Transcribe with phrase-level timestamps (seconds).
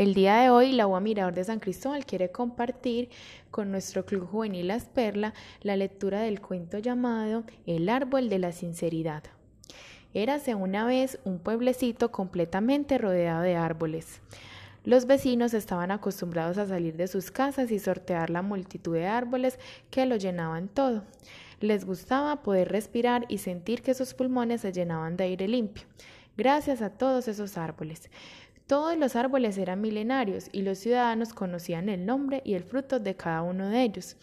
[0.00, 3.10] El día de hoy, la UA Mirador de San Cristóbal quiere compartir
[3.50, 8.52] con nuestro Club Juvenil Las Perla la lectura del cuento llamado El Árbol de la
[8.52, 9.24] Sinceridad.
[10.14, 14.22] Érase una vez un pueblecito completamente rodeado de árboles.
[14.84, 19.58] Los vecinos estaban acostumbrados a salir de sus casas y sortear la multitud de árboles
[19.90, 21.04] que lo llenaban todo.
[21.60, 25.84] Les gustaba poder respirar y sentir que sus pulmones se llenaban de aire limpio,
[26.38, 28.08] gracias a todos esos árboles.
[28.70, 33.16] Todos los árboles eran milenarios y los ciudadanos conocían el nombre y el fruto de
[33.16, 34.16] cada uno de ellos.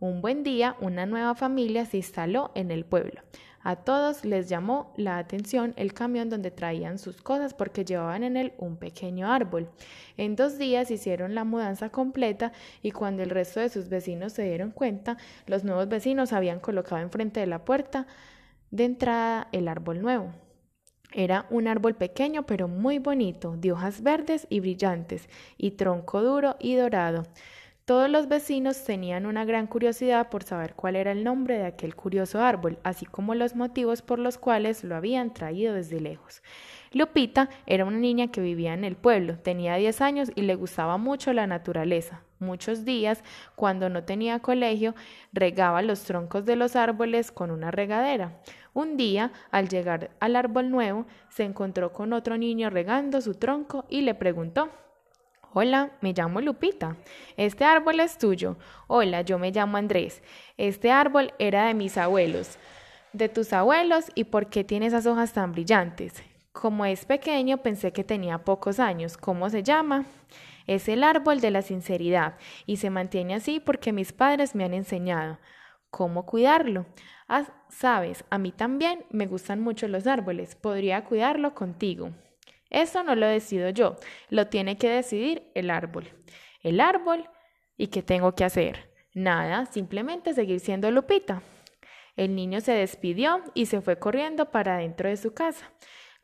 [0.00, 3.22] Un buen día, una nueva familia se instaló en el pueblo.
[3.62, 8.36] A todos les llamó la atención el camión donde traían sus cosas porque llevaban en
[8.36, 9.70] él un pequeño árbol.
[10.18, 14.42] En dos días hicieron la mudanza completa y cuando el resto de sus vecinos se
[14.42, 18.06] dieron cuenta, los nuevos vecinos habían colocado enfrente de la puerta
[18.70, 20.45] de entrada el árbol nuevo.
[21.12, 26.56] Era un árbol pequeño pero muy bonito, de hojas verdes y brillantes, y tronco duro
[26.60, 27.24] y dorado.
[27.86, 31.94] Todos los vecinos tenían una gran curiosidad por saber cuál era el nombre de aquel
[31.94, 36.42] curioso árbol, así como los motivos por los cuales lo habían traído desde lejos.
[36.90, 40.96] Lupita era una niña que vivía en el pueblo, tenía 10 años y le gustaba
[40.96, 42.22] mucho la naturaleza.
[42.40, 43.22] Muchos días,
[43.54, 44.96] cuando no tenía colegio,
[45.32, 48.40] regaba los troncos de los árboles con una regadera.
[48.74, 53.84] Un día, al llegar al árbol nuevo, se encontró con otro niño regando su tronco
[53.88, 54.70] y le preguntó
[55.58, 56.98] Hola, me llamo Lupita.
[57.38, 58.58] Este árbol es tuyo.
[58.88, 60.22] Hola, yo me llamo Andrés.
[60.58, 62.58] Este árbol era de mis abuelos.
[63.14, 66.22] De tus abuelos y por qué tiene esas hojas tan brillantes.
[66.52, 69.16] Como es pequeño, pensé que tenía pocos años.
[69.16, 70.04] ¿Cómo se llama?
[70.66, 74.74] Es el árbol de la sinceridad y se mantiene así porque mis padres me han
[74.74, 75.38] enseñado
[75.88, 76.84] cómo cuidarlo.
[77.28, 80.54] Ah, sabes, a mí también me gustan mucho los árboles.
[80.54, 82.10] Podría cuidarlo contigo.
[82.70, 83.96] Eso no lo decido yo,
[84.28, 86.08] lo tiene que decidir el árbol.
[86.62, 87.28] El árbol,
[87.76, 88.90] ¿y qué tengo que hacer?
[89.14, 91.42] Nada, simplemente seguir siendo Lupita.
[92.16, 95.70] El niño se despidió y se fue corriendo para dentro de su casa.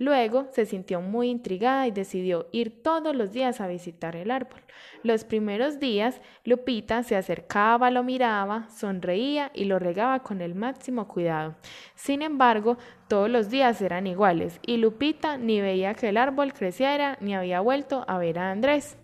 [0.02, 4.60] Luego se sintió muy intrigada y decidió ir todos los días a visitar el árbol.
[5.04, 11.06] Los primeros días, Lupita se acercaba, lo miraba, sonreía y lo regaba con el máximo
[11.06, 11.54] cuidado.
[11.94, 17.16] Sin embargo, todos los días eran iguales y Lupita ni veía que el árbol creciera
[17.20, 18.96] ni había vuelto a ver a Andrés.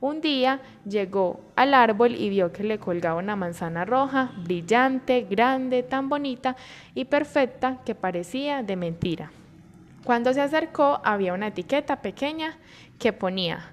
[0.00, 5.82] Un día llegó al árbol y vio que le colgaba una manzana roja, brillante, grande,
[5.82, 6.54] tan bonita
[6.94, 9.32] y perfecta que parecía de mentira.
[10.04, 12.58] Cuando se acercó había una etiqueta pequeña
[12.98, 13.72] que ponía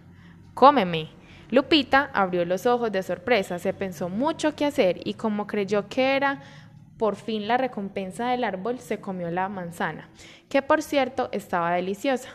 [0.54, 1.10] Cómeme.
[1.50, 6.16] Lupita abrió los ojos de sorpresa, se pensó mucho qué hacer y como creyó que
[6.16, 6.42] era
[6.98, 10.08] por fin la recompensa del árbol, se comió la manzana,
[10.48, 12.30] que por cierto estaba deliciosa.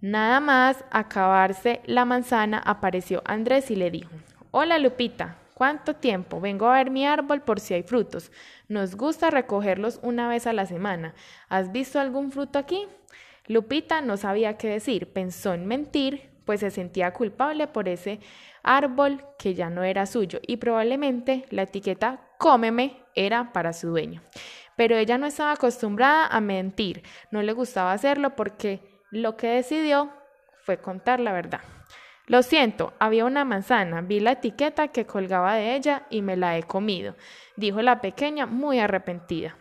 [0.00, 4.10] Nada más acabarse la manzana apareció Andrés y le dijo
[4.52, 6.40] Hola Lupita, ¿Cuánto tiempo?
[6.40, 8.30] Vengo a ver mi árbol por si hay frutos.
[8.68, 11.14] Nos gusta recogerlos una vez a la semana.
[11.48, 12.86] ¿Has visto algún fruto aquí?
[13.48, 18.20] Lupita no sabía qué decir, pensó en mentir, pues se sentía culpable por ese
[18.62, 24.22] árbol que ya no era suyo y probablemente la etiqueta cómeme era para su dueño.
[24.76, 27.02] Pero ella no estaba acostumbrada a mentir,
[27.32, 28.80] no le gustaba hacerlo porque
[29.10, 30.12] lo que decidió
[30.62, 31.62] fue contar la verdad.
[32.28, 36.58] Lo siento, había una manzana, vi la etiqueta que colgaba de ella y me la
[36.58, 37.16] he comido,
[37.56, 39.56] dijo la pequeña muy arrepentida.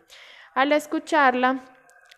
[0.54, 1.64] Al escucharla,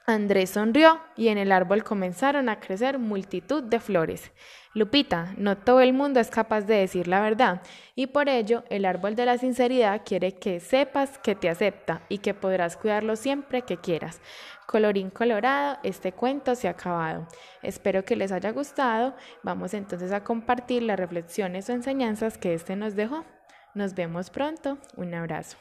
[0.09, 4.31] Andrés sonrió y en el árbol comenzaron a crecer multitud de flores.
[4.73, 7.61] Lupita, no todo el mundo es capaz de decir la verdad
[7.95, 12.19] y por ello el árbol de la sinceridad quiere que sepas que te acepta y
[12.19, 14.21] que podrás cuidarlo siempre que quieras.
[14.67, 17.27] Colorín colorado, este cuento se ha acabado.
[17.63, 19.15] Espero que les haya gustado.
[19.41, 23.25] Vamos entonces a compartir las reflexiones o enseñanzas que este nos dejó.
[23.73, 24.77] Nos vemos pronto.
[24.95, 25.57] Un abrazo.